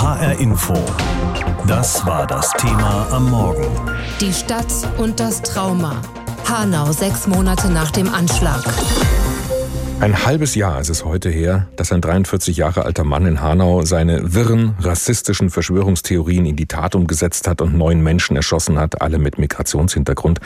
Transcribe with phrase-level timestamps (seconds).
[0.00, 0.72] HR Info.
[1.66, 3.66] Das war das Thema am Morgen.
[4.18, 6.00] Die Stadt und das Trauma.
[6.48, 8.62] Hanau sechs Monate nach dem Anschlag.
[10.00, 13.82] Ein halbes Jahr ist es heute her, dass ein 43 Jahre alter Mann in Hanau
[13.82, 19.18] seine wirren, rassistischen Verschwörungstheorien in die Tat umgesetzt hat und neun Menschen erschossen hat, alle
[19.18, 20.40] mit Migrationshintergrund.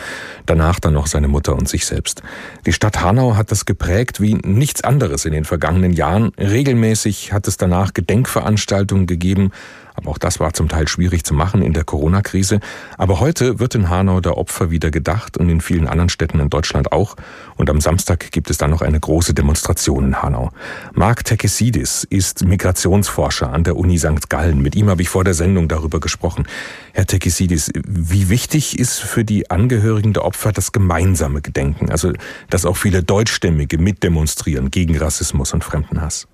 [0.45, 2.25] Danach dann noch seine Mutter und sich selbst.
[2.67, 6.33] Die Stadt Hanau hat das geprägt wie nichts anderes in den vergangenen Jahren.
[6.37, 9.53] Regelmäßig hat es danach Gedenkveranstaltungen gegeben,
[9.95, 12.61] aber auch das war zum Teil schwierig zu machen in der Corona-Krise.
[12.99, 16.51] Aber heute wird in Hanau der Opfer wieder gedacht und in vielen anderen Städten in
[16.51, 17.17] Deutschland auch.
[17.57, 20.51] Und am Samstag gibt es dann noch eine große Demonstration in Hanau.
[20.93, 24.29] Mark Tekesidis ist Migrationsforscher an der Uni St.
[24.29, 24.61] Gallen.
[24.61, 26.47] Mit ihm habe ich vor der Sendung darüber gesprochen.
[26.93, 31.91] Herr Tekesidis, wie wichtig ist für die Angehörigen der Opfer das gemeinsame Gedenken?
[31.91, 32.13] Also,
[32.51, 36.27] dass auch viele Deutschstämmige mitdemonstrieren gegen Rassismus und Fremdenhass?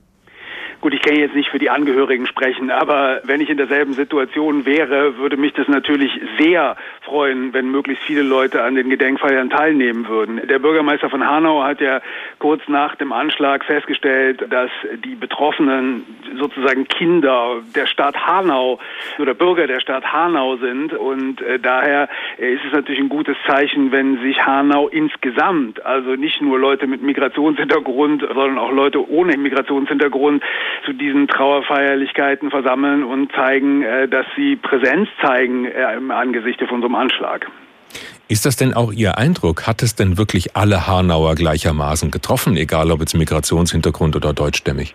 [0.80, 4.65] Gut, ich kann jetzt nicht für die Angehörigen sprechen, aber wenn ich in derselben Situation
[4.65, 10.08] wäre, würde mich das natürlich sehr freuen, wenn möglichst viele Leute an den Gedenkfeiern teilnehmen
[10.08, 10.41] würden.
[10.48, 12.01] Der Bürgermeister von Hanau hat ja
[12.39, 14.70] kurz nach dem Anschlag festgestellt, dass
[15.05, 16.06] die Betroffenen
[16.39, 18.78] sozusagen Kinder der Stadt Hanau
[19.19, 22.08] oder Bürger der Stadt Hanau sind und äh, daher
[22.39, 27.03] ist es natürlich ein gutes Zeichen, wenn sich Hanau insgesamt, also nicht nur Leute mit
[27.03, 30.42] Migrationshintergrund, sondern auch Leute ohne Migrationshintergrund
[30.85, 36.81] zu diesen Trauerfeierlichkeiten versammeln und zeigen, äh, dass sie Präsenz zeigen äh, im Angesicht von
[36.81, 37.47] so einem Anschlag.
[38.29, 39.67] Ist das denn auch Ihr Eindruck?
[39.67, 44.95] Hat es denn wirklich alle Hanauer gleichermaßen getroffen, egal ob jetzt Migrationshintergrund oder deutschstämmig?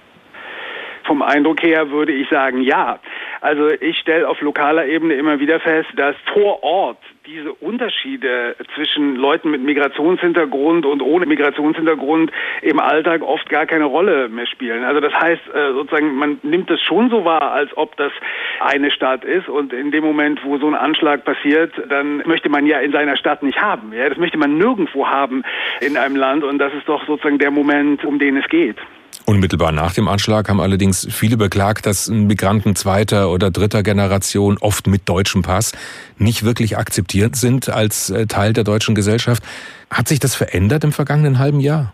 [1.05, 2.99] Vom Eindruck her würde ich sagen, ja.
[3.41, 9.15] Also ich stelle auf lokaler Ebene immer wieder fest, dass vor Ort diese Unterschiede zwischen
[9.15, 14.83] Leuten mit Migrationshintergrund und ohne Migrationshintergrund im Alltag oft gar keine Rolle mehr spielen.
[14.83, 18.11] Also das heißt äh, sozusagen, man nimmt es schon so wahr, als ob das
[18.59, 22.65] eine Stadt ist und in dem Moment, wo so ein Anschlag passiert, dann möchte man
[22.65, 23.91] ja in seiner Stadt nicht haben.
[23.93, 25.43] Ja, das möchte man nirgendwo haben
[25.81, 28.77] in einem Land und das ist doch sozusagen der Moment, um den es geht.
[29.25, 34.85] Unmittelbar nach dem Anschlag haben allerdings viele beklagt, dass Migranten zweiter oder dritter Generation, oft
[34.85, 35.71] mit deutschem Pass,
[36.19, 39.41] nicht wirklich akzeptiert sind als äh, Teil der deutschen Gesellschaft.
[39.89, 41.93] Hat sich das verändert im vergangenen halben Jahr?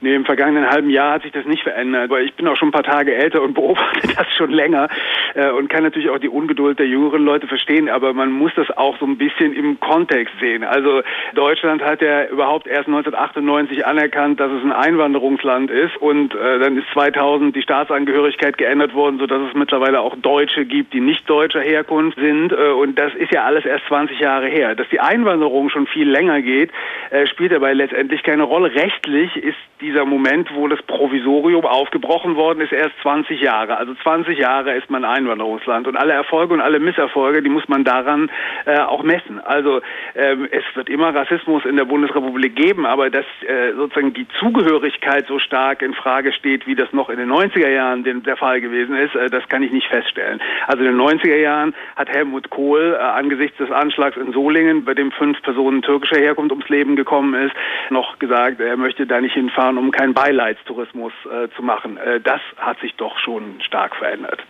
[0.00, 2.68] Nee, im vergangenen halben Jahr hat sich das nicht verändert, weil ich bin auch schon
[2.68, 4.88] ein paar Tage älter und beobachte das schon länger
[5.34, 8.70] äh, und kann natürlich auch die Ungeduld der jüngeren Leute verstehen, aber man muss das
[8.76, 10.62] auch so ein bisschen im Kontext sehen.
[10.62, 11.02] Also
[11.34, 16.76] Deutschland hat ja überhaupt erst 1998 anerkannt, dass es ein Einwanderungsland ist und äh, dann
[16.78, 21.60] ist 2000 die Staatsangehörigkeit geändert worden, sodass es mittlerweile auch Deutsche gibt, die nicht deutscher
[21.60, 24.76] Herkunft sind äh, und das ist ja alles erst 20 Jahre her.
[24.76, 26.70] Dass die Einwanderung schon viel länger geht,
[27.10, 28.72] äh, spielt dabei letztendlich keine Rolle.
[28.72, 33.78] Rechtlich ist die dieser Moment, wo das Provisorium aufgebrochen worden ist, erst 20 Jahre.
[33.78, 37.84] Also 20 Jahre ist man Einwanderungsland und alle Erfolge und alle Misserfolge, die muss man
[37.84, 38.30] daran
[38.66, 39.40] äh, auch messen.
[39.40, 39.80] Also
[40.14, 45.26] ähm, es wird immer Rassismus in der Bundesrepublik geben, aber dass äh, sozusagen die Zugehörigkeit
[45.26, 48.60] so stark in Frage steht, wie das noch in den 90er Jahren den, der Fall
[48.60, 50.38] gewesen ist, äh, das kann ich nicht feststellen.
[50.66, 54.92] Also in den 90er Jahren hat Helmut Kohl äh, angesichts des Anschlags in Solingen, bei
[54.92, 57.54] dem fünf Personen türkischer Herkunft ums Leben gekommen ist,
[57.88, 61.96] noch gesagt, er möchte da nicht hinfahren, um keinen Beileidstourismus äh, zu machen.
[61.96, 64.40] Äh, das hat sich doch schon stark verändert.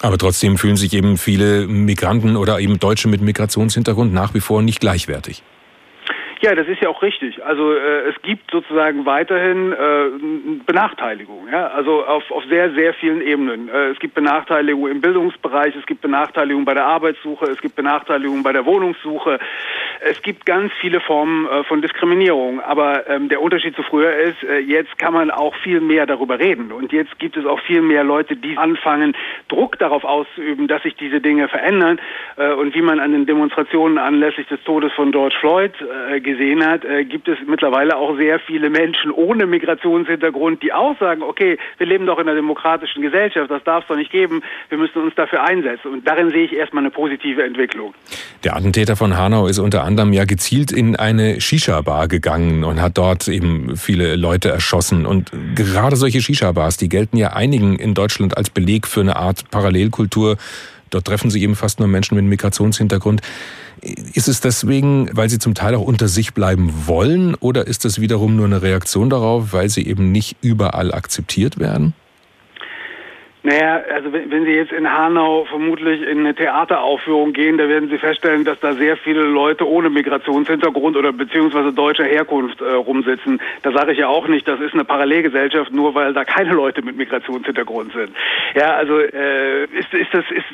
[0.00, 4.62] Aber trotzdem fühlen sich eben viele Migranten oder eben Deutsche mit Migrationshintergrund nach wie vor
[4.62, 5.42] nicht gleichwertig.
[6.40, 7.44] Ja, das ist ja auch richtig.
[7.44, 11.66] Also äh, es gibt sozusagen weiterhin äh, Benachteiligung, ja?
[11.68, 13.68] also auf, auf sehr, sehr vielen Ebenen.
[13.68, 18.42] Äh, es gibt Benachteiligung im Bildungsbereich, es gibt Benachteiligung bei der Arbeitssuche, es gibt Benachteiligung
[18.42, 19.40] bei der Wohnungssuche.
[20.00, 22.60] Es gibt ganz viele Formen äh, von Diskriminierung.
[22.60, 26.38] Aber ähm, der Unterschied zu früher ist, äh, jetzt kann man auch viel mehr darüber
[26.38, 26.70] reden.
[26.70, 29.16] Und jetzt gibt es auch viel mehr Leute, die anfangen,
[29.48, 32.00] Druck darauf auszuüben, dass sich diese Dinge verändern.
[32.36, 36.64] Äh, und wie man an den Demonstrationen anlässlich des Todes von George Floyd äh, gesehen
[36.64, 41.58] hat, äh, gibt es mittlerweile auch sehr viele Menschen ohne Migrationshintergrund, die auch sagen, okay,
[41.78, 45.02] wir leben doch in einer demokratischen Gesellschaft, das darf es doch nicht geben, wir müssen
[45.02, 45.92] uns dafür einsetzen.
[45.92, 47.94] Und darin sehe ich erstmal eine positive Entwicklung.
[48.44, 52.98] Der Attentäter von Hanau ist unter anderem ja gezielt in eine Shisha-Bar gegangen und hat
[52.98, 55.06] dort eben viele Leute erschossen.
[55.06, 59.50] Und gerade solche Shisha-Bars, die gelten ja einigen in Deutschland als Beleg für eine Art
[59.50, 60.36] Parallelkultur.
[60.90, 63.20] Dort treffen sich eben fast nur Menschen mit Migrationshintergrund.
[64.12, 68.00] Ist es deswegen, weil sie zum Teil auch unter sich bleiben wollen oder ist das
[68.00, 71.94] wiederum nur eine Reaktion darauf, weil sie eben nicht überall akzeptiert werden?
[73.44, 77.98] Naja, also wenn, Sie jetzt in Hanau vermutlich in eine Theateraufführung gehen, da werden Sie
[77.98, 83.40] feststellen, dass da sehr viele Leute ohne Migrationshintergrund oder beziehungsweise deutscher Herkunft äh, rumsitzen.
[83.62, 86.82] Da sage ich ja auch nicht, das ist eine Parallelgesellschaft, nur weil da keine Leute
[86.82, 88.10] mit Migrationshintergrund sind.
[88.56, 90.46] Ja, also äh, ist, ist das ist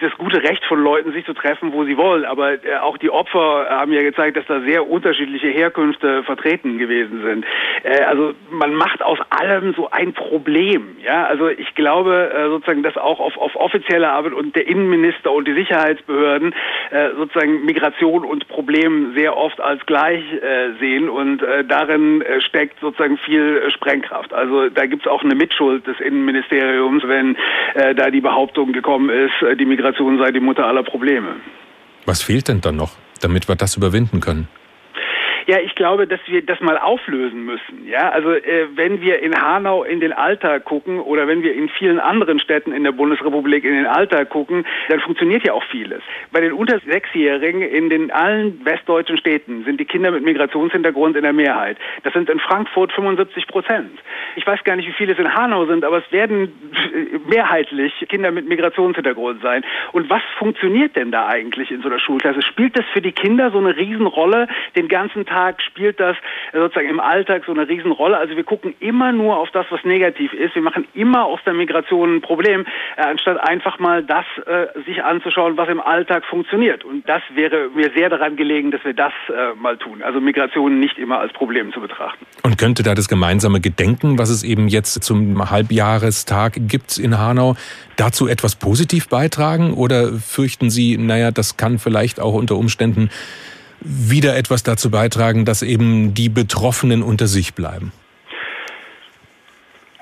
[0.00, 2.24] das gute Recht von Leuten, sich zu treffen, wo sie wollen.
[2.24, 7.22] Aber äh, auch die Opfer haben ja gezeigt, dass da sehr unterschiedliche Herkünfte vertreten gewesen
[7.22, 7.44] sind.
[7.84, 10.96] Äh, also man macht aus allem so ein Problem.
[11.04, 15.32] Ja, also ich glaube äh, sozusagen, dass auch auf, auf offizielle Arbeit und der Innenminister
[15.32, 16.54] und die Sicherheitsbehörden
[16.90, 22.40] äh, sozusagen Migration und Problem sehr oft als gleich äh, sehen und äh, darin äh,
[22.40, 24.32] steckt sozusagen viel Sprengkraft.
[24.32, 27.36] Also da gibt es auch eine Mitschuld des Innenministeriums, wenn
[27.74, 31.36] äh, da die Behauptung gekommen ist, äh, die Migration sei die Mutter aller Probleme.
[32.06, 34.48] Was fehlt denn dann noch, damit wir das überwinden können?
[35.46, 37.86] Ja, ich glaube, dass wir das mal auflösen müssen.
[37.86, 41.68] Ja, also äh, wenn wir in Hanau in den Alltag gucken oder wenn wir in
[41.68, 46.02] vielen anderen Städten in der Bundesrepublik in den Alltag gucken, dann funktioniert ja auch vieles.
[46.30, 51.22] Bei den unter Sechsjährigen in den allen westdeutschen Städten sind die Kinder mit Migrationshintergrund in
[51.22, 51.76] der Mehrheit.
[52.04, 53.98] Das sind in Frankfurt 75 Prozent.
[54.36, 56.52] Ich weiß gar nicht, wie viele es in Hanau sind, aber es werden
[57.28, 59.64] mehrheitlich Kinder mit Migrationshintergrund sein.
[59.90, 62.42] Und was funktioniert denn da eigentlich in so einer Schulklasse?
[62.42, 64.46] Spielt das für die Kinder so eine Riesenrolle
[64.76, 65.31] den ganzen Tag?
[65.32, 66.16] Tag spielt das
[66.52, 68.18] sozusagen im Alltag so eine Riesenrolle.
[68.18, 70.54] Also wir gucken immer nur auf das, was negativ ist.
[70.54, 75.02] Wir machen immer aus der Migration ein Problem, äh, anstatt einfach mal das äh, sich
[75.02, 76.84] anzuschauen, was im Alltag funktioniert.
[76.84, 80.02] Und das wäre mir sehr daran gelegen, dass wir das äh, mal tun.
[80.02, 82.26] Also Migration nicht immer als Problem zu betrachten.
[82.42, 87.56] Und könnte da das gemeinsame Gedenken, was es eben jetzt zum Halbjahrestag gibt in Hanau,
[87.96, 89.72] dazu etwas positiv beitragen?
[89.72, 93.08] Oder fürchten Sie, naja, das kann vielleicht auch unter Umständen
[93.84, 97.92] wieder etwas dazu beitragen, dass eben die Betroffenen unter sich bleiben?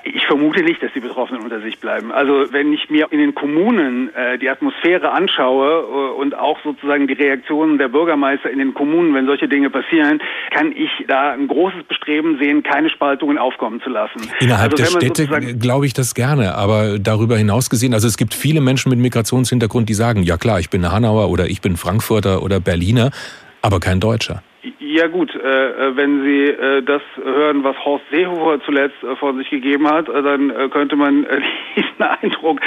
[0.03, 2.11] Ich vermute nicht, dass die Betroffenen unter sich bleiben.
[2.11, 7.07] Also wenn ich mir in den Kommunen äh, die Atmosphäre anschaue äh, und auch sozusagen
[7.07, 10.19] die Reaktionen der Bürgermeister in den Kommunen, wenn solche Dinge passieren,
[10.49, 14.21] kann ich da ein großes Bestreben sehen, keine Spaltungen aufkommen zu lassen.
[14.39, 18.33] Innerhalb also, der Städte glaube ich das gerne, aber darüber hinaus gesehen, also es gibt
[18.33, 22.41] viele Menschen mit Migrationshintergrund, die sagen, ja klar, ich bin Hanauer oder ich bin Frankfurter
[22.41, 23.11] oder Berliner,
[23.61, 24.43] aber kein Deutscher.
[24.93, 29.37] Ja gut, äh, äh, wenn Sie äh, das hören, was Horst Seehofer zuletzt äh, von
[29.37, 31.25] sich gegeben hat, äh, dann äh, könnte man
[31.77, 32.59] diesen Eindruck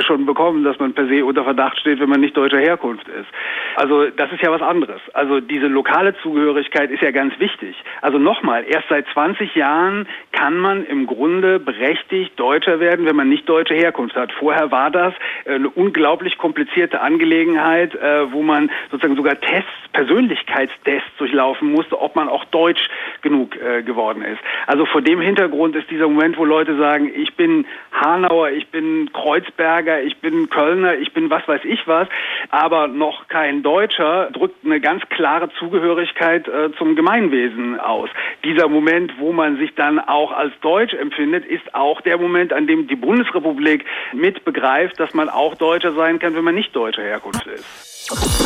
[0.00, 3.28] schon bekommen, dass man per se unter Verdacht steht, wenn man nicht deutscher Herkunft ist.
[3.76, 5.00] Also das ist ja was anderes.
[5.14, 7.74] Also diese lokale Zugehörigkeit ist ja ganz wichtig.
[8.02, 13.30] Also nochmal, erst seit 20 Jahren kann man im Grunde berechtigt Deutscher werden, wenn man
[13.30, 14.32] nicht deutsche Herkunft hat.
[14.32, 15.14] Vorher war das
[15.46, 17.96] eine unglaublich komplizierte Angelegenheit,
[18.32, 22.88] wo man sozusagen sogar Tests, Persönlichkeitstests durchlaufen musste, ob man auch deutsch
[23.22, 24.40] genug äh, geworden ist.
[24.66, 29.10] Also vor dem Hintergrund ist dieser Moment, wo Leute sagen, ich bin Hanauer, ich bin
[29.12, 32.08] Kreuzberger, ich bin Kölner, ich bin was weiß ich was,
[32.50, 38.08] aber noch kein Deutscher, drückt eine ganz klare Zugehörigkeit äh, zum Gemeinwesen aus.
[38.44, 42.66] Dieser Moment, wo man sich dann auch als Deutsch empfindet, ist auch der Moment, an
[42.66, 47.02] dem die Bundesrepublik mit begreift, dass man auch Deutscher sein kann, wenn man nicht deutscher
[47.02, 48.39] Herkunft ist.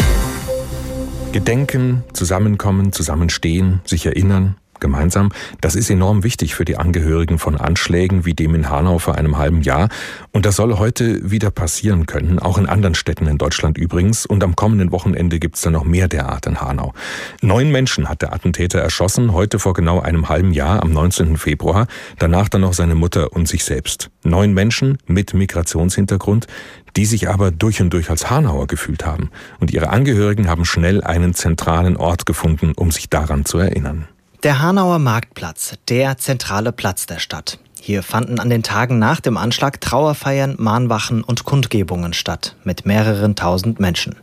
[1.34, 5.30] Gedenken, zusammenkommen, zusammenstehen, sich erinnern, gemeinsam.
[5.60, 9.38] Das ist enorm wichtig für die Angehörigen von Anschlägen wie dem in Hanau vor einem
[9.38, 9.88] halben Jahr.
[10.32, 14.26] Und das soll heute wieder passieren können, auch in anderen Städten in Deutschland übrigens.
[14.26, 16.92] Und am kommenden Wochenende gibt's dann noch mehr derart in Hanau.
[17.40, 21.36] Neun Menschen hat der Attentäter erschossen, heute vor genau einem halben Jahr, am 19.
[21.36, 21.86] Februar.
[22.18, 24.10] Danach dann noch seine Mutter und sich selbst.
[24.22, 26.46] Neun Menschen mit Migrationshintergrund,
[26.96, 29.30] die sich aber durch und durch als Hanauer gefühlt haben.
[29.60, 34.08] Und ihre Angehörigen haben schnell einen zentralen Ort gefunden, um sich daran zu erinnern.
[34.44, 37.58] Der Hanauer Marktplatz, der zentrale Platz der Stadt.
[37.80, 43.36] Hier fanden an den Tagen nach dem Anschlag Trauerfeiern, Mahnwachen und Kundgebungen statt, mit mehreren
[43.36, 44.16] tausend Menschen.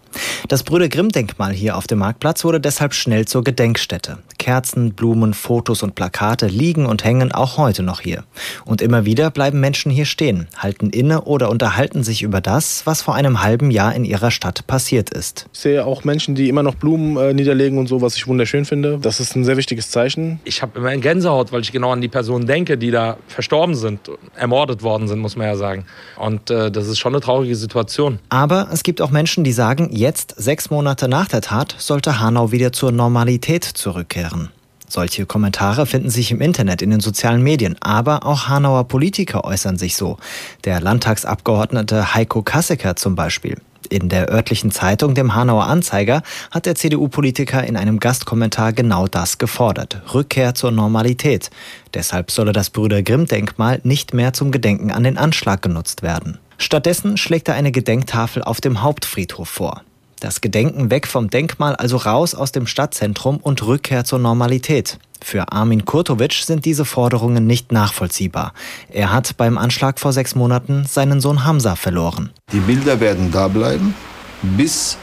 [0.48, 4.18] Das Brüder Grimm-Denkmal hier auf dem Marktplatz wurde deshalb schnell zur Gedenkstätte.
[4.38, 8.24] Kerzen, Blumen, Fotos und Plakate liegen und hängen auch heute noch hier.
[8.65, 13.01] Und immer wieder bleiben Menschen hier stehen, halten inne oder unterhalten sich über das, was
[13.01, 15.48] vor einem halben Jahr in ihrer Stadt passiert ist.
[15.53, 18.65] Ich sehe auch Menschen, die immer noch Blumen äh, niederlegen und so, was ich wunderschön
[18.65, 18.98] finde.
[19.00, 20.39] Das ist ein sehr wichtiges Zeichen.
[20.44, 23.75] Ich habe immer eine Gänsehaut, weil ich genau an die Personen denke, die da verstorben
[23.75, 25.86] sind, ermordet worden sind, muss man ja sagen.
[26.18, 28.20] Und äh, das ist schon eine traurige Situation.
[28.30, 32.51] Aber es gibt auch Menschen, die sagen, Jetzt, sechs Monate nach der Tat, sollte Hanau
[32.51, 34.50] wieder zur Normalität zurückkehren.
[34.88, 39.77] Solche Kommentare finden sich im Internet, in den sozialen Medien, aber auch Hanauer Politiker äußern
[39.77, 40.17] sich so.
[40.65, 43.58] Der Landtagsabgeordnete Heiko Kassecker zum Beispiel.
[43.91, 49.38] In der örtlichen Zeitung, dem Hanauer Anzeiger, hat der CDU-Politiker in einem Gastkommentar genau das
[49.38, 50.01] gefordert.
[50.15, 51.51] Rückkehr zur Normalität.
[51.93, 56.39] Deshalb solle das Brüder Grimm-Denkmal nicht mehr zum Gedenken an den Anschlag genutzt werden.
[56.58, 59.84] Stattdessen schlägt er eine Gedenktafel auf dem Hauptfriedhof vor.
[60.21, 64.99] Das Gedenken weg vom Denkmal, also raus aus dem Stadtzentrum und Rückkehr zur Normalität.
[65.19, 68.53] Für Armin Kurtovic sind diese Forderungen nicht nachvollziehbar.
[68.89, 72.29] Er hat beim Anschlag vor sechs Monaten seinen Sohn Hamza verloren.
[72.53, 73.95] Die Bilder werden da bleiben,
[74.43, 74.95] bis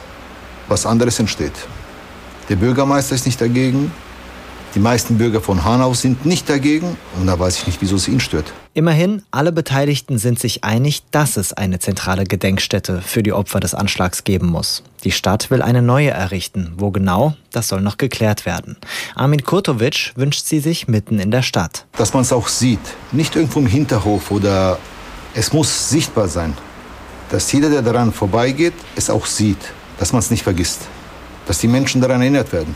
[0.69, 1.67] was anderes entsteht.
[2.47, 3.91] Der Bürgermeister ist nicht dagegen,
[4.75, 8.07] die meisten Bürger von Hanau sind nicht dagegen und da weiß ich nicht, wieso es
[8.07, 8.53] ihn stört.
[8.75, 13.73] Immerhin, alle Beteiligten sind sich einig, dass es eine zentrale Gedenkstätte für die Opfer des
[13.73, 14.83] Anschlags geben muss.
[15.03, 16.73] Die Stadt will eine neue errichten.
[16.77, 18.77] Wo genau, das soll noch geklärt werden.
[19.15, 21.85] Armin Kurtovic wünscht sie sich mitten in der Stadt.
[21.97, 22.79] Dass man es auch sieht,
[23.11, 24.77] nicht irgendwo im Hinterhof oder
[25.33, 26.55] es muss sichtbar sein.
[27.31, 30.81] Dass jeder, der daran vorbeigeht, es auch sieht, dass man es nicht vergisst.
[31.47, 32.75] Dass die Menschen daran erinnert werden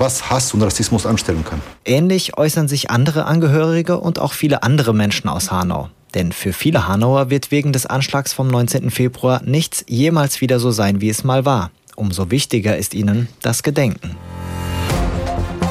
[0.00, 1.60] was Hass und Rassismus anstellen kann.
[1.84, 5.90] Ähnlich äußern sich andere Angehörige und auch viele andere Menschen aus Hanau.
[6.14, 8.90] Denn für viele Hanauer wird wegen des Anschlags vom 19.
[8.90, 11.70] Februar nichts jemals wieder so sein, wie es mal war.
[11.94, 14.16] Umso wichtiger ist ihnen das Gedenken.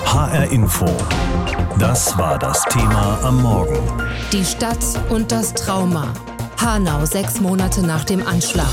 [0.06, 0.86] HR Info.
[1.78, 3.80] Das war das Thema am Morgen.
[4.32, 4.78] Die Stadt
[5.10, 6.14] und das Trauma.
[6.58, 8.68] Hanau sechs Monate nach dem Anschlag.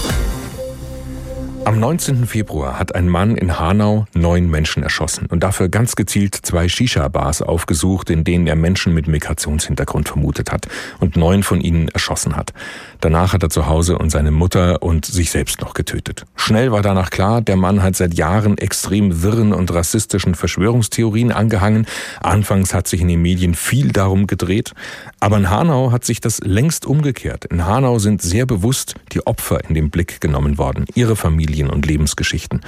[1.67, 2.29] Am 19.
[2.29, 7.43] Februar hat ein Mann in Hanau neun Menschen erschossen und dafür ganz gezielt zwei Shisha-Bars
[7.43, 10.69] aufgesucht, in denen er Menschen mit Migrationshintergrund vermutet hat
[11.01, 12.53] und neun von ihnen erschossen hat.
[13.01, 16.25] Danach hat er zu Hause und seine Mutter und sich selbst noch getötet.
[16.37, 21.89] Schnell war danach klar, der Mann hat seit Jahren extrem wirren und rassistischen Verschwörungstheorien angehangen.
[22.21, 24.73] Anfangs hat sich in den Medien viel darum gedreht.
[25.19, 27.47] Aber in Hanau hat sich das längst umgekehrt.
[27.47, 31.17] In Hanau sind sehr bewusst die Opfer in den Blick genommen worden, ihre
[31.57, 32.61] Familien und Lebensgeschichten.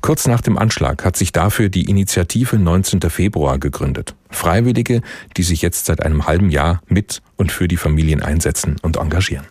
[0.00, 3.02] Kurz nach dem Anschlag hat sich dafür die Initiative 19.
[3.02, 4.16] Februar gegründet.
[4.30, 5.00] Freiwillige,
[5.36, 9.46] die sich jetzt seit einem halben Jahr mit und für die Familien einsetzen und engagieren.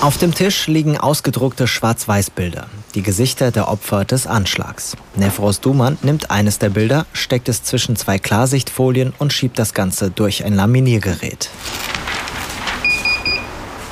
[0.00, 4.96] Auf dem Tisch liegen ausgedruckte Schwarz-Weiß-Bilder, die Gesichter der Opfer des Anschlags.
[5.16, 10.12] Nefros Duman nimmt eines der Bilder, steckt es zwischen zwei Klarsichtfolien und schiebt das Ganze
[10.12, 11.50] durch ein Laminiergerät.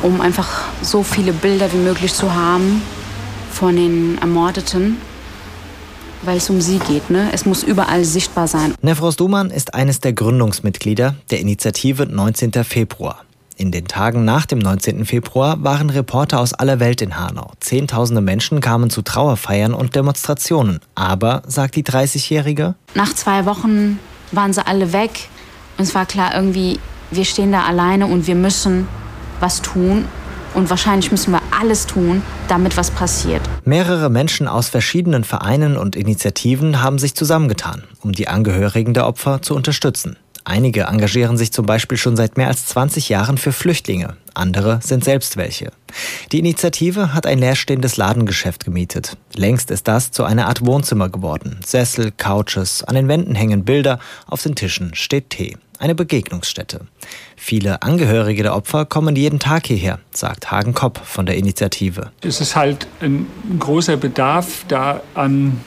[0.02, 2.83] Um einfach so viele Bilder wie möglich zu haben
[3.57, 4.99] von den Ermordeten,
[6.23, 7.09] weil es um sie geht.
[7.09, 7.31] Ne?
[7.33, 8.75] Es muss überall sichtbar sein.
[8.83, 12.53] Nefros Duman ist eines der Gründungsmitglieder der Initiative 19.
[12.65, 13.23] Februar.
[13.57, 15.07] In den Tagen nach dem 19.
[15.07, 17.53] Februar waren Reporter aus aller Welt in Hanau.
[17.61, 20.81] Zehntausende Menschen kamen zu Trauerfeiern und Demonstrationen.
[20.95, 23.99] Aber, sagt die 30-Jährige, nach zwei Wochen
[24.33, 25.29] waren sie alle weg.
[25.79, 26.79] Und es war klar, irgendwie,
[27.11, 28.87] wir stehen da alleine und wir müssen
[29.41, 30.05] was tun.
[30.57, 33.43] Und wahrscheinlich müssen wir alles tun, damit was passiert.
[33.67, 39.43] Mehrere Menschen aus verschiedenen Vereinen und Initiativen haben sich zusammengetan, um die Angehörigen der Opfer
[39.43, 40.17] zu unterstützen.
[40.45, 44.17] Einige engagieren sich zum Beispiel schon seit mehr als 20 Jahren für Flüchtlinge.
[44.33, 45.73] Andere sind selbst welche.
[46.33, 49.19] Die Initiative hat ein leerstehendes Ladengeschäft gemietet.
[49.35, 51.61] Längst ist das zu einer Art Wohnzimmer geworden.
[51.67, 55.57] Sessel, Couches, an den Wänden hängen Bilder, auf den Tischen steht Tee.
[55.78, 56.87] Eine Begegnungsstätte.
[57.37, 62.11] Viele Angehörige der Opfer kommen jeden Tag hierher, sagt Hagen Kopp von der Initiative.
[62.23, 63.26] Es ist halt ein
[63.59, 65.61] großer Bedarf da an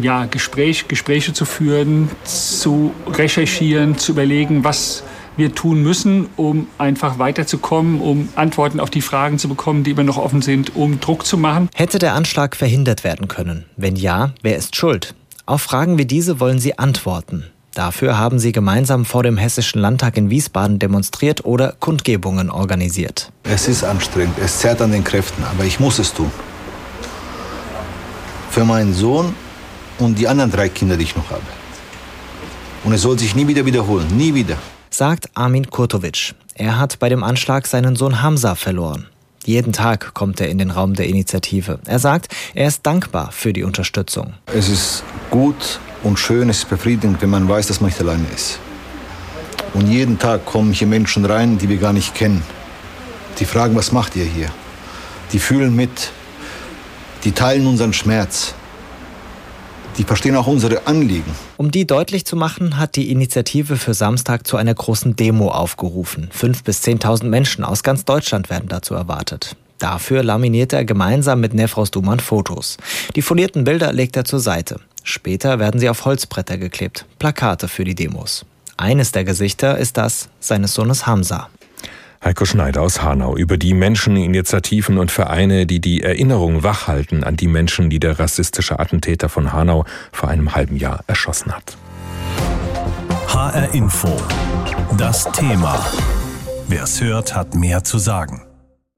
[0.00, 5.04] ja, Gespräch, Gespräche zu führen, zu recherchieren, zu überlegen, was
[5.36, 10.04] wir tun müssen, um einfach weiterzukommen, um Antworten auf die Fragen zu bekommen, die immer
[10.04, 11.68] noch offen sind, um Druck zu machen.
[11.74, 13.64] Hätte der Anschlag verhindert werden können?
[13.76, 15.14] Wenn ja, wer ist schuld?
[15.46, 17.44] Auf Fragen wie diese wollen sie antworten.
[17.74, 23.32] Dafür haben sie gemeinsam vor dem Hessischen Landtag in Wiesbaden demonstriert oder Kundgebungen organisiert.
[23.42, 26.30] Es ist anstrengend, es zerrt an den Kräften, aber ich muss es tun.
[28.50, 29.34] Für meinen Sohn
[29.98, 31.42] und die anderen drei Kinder, die ich noch habe.
[32.84, 34.56] Und es soll sich nie wieder wiederholen, nie wieder.
[34.90, 36.34] Sagt Armin Kurtovic.
[36.54, 39.08] Er hat bei dem Anschlag seinen Sohn Hamza verloren.
[39.44, 41.80] Jeden Tag kommt er in den Raum der Initiative.
[41.86, 44.34] Er sagt, er ist dankbar für die Unterstützung.
[44.46, 48.26] Es ist gut und schön, es ist befriedigend, wenn man weiß, dass man nicht alleine
[48.32, 48.60] ist.
[49.72, 52.42] Und jeden Tag kommen hier Menschen rein, die wir gar nicht kennen.
[53.40, 54.50] Die fragen, was macht ihr hier?
[55.32, 56.12] Die fühlen mit.
[57.24, 58.54] Die teilen unseren Schmerz
[59.98, 61.32] die verstehen auch unsere Anliegen.
[61.56, 66.28] Um die deutlich zu machen, hat die Initiative für Samstag zu einer großen Demo aufgerufen.
[66.32, 69.56] Fünf bis zehntausend Menschen aus ganz Deutschland werden dazu erwartet.
[69.78, 72.76] Dafür laminiert er gemeinsam mit Nefros Duman Fotos.
[73.16, 74.80] Die folierten Bilder legt er zur Seite.
[75.04, 78.44] Später werden sie auf Holzbretter geklebt, Plakate für die Demos.
[78.76, 81.48] Eines der Gesichter ist das seines Sohnes Hamza.
[82.24, 87.36] Heiko Schneider aus Hanau über die Menschen, Initiativen und Vereine, die die Erinnerung wachhalten an
[87.36, 91.76] die Menschen, die der rassistische Attentäter von Hanau vor einem halben Jahr erschossen hat.
[93.28, 94.16] HR Info.
[94.96, 95.84] Das Thema.
[96.66, 98.42] Wer es hört, hat mehr zu sagen.